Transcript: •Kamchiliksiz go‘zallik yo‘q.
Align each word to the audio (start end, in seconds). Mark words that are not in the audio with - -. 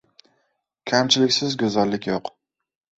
•Kamchiliksiz 0.93 1.57
go‘zallik 1.63 2.13
yo‘q. 2.15 2.37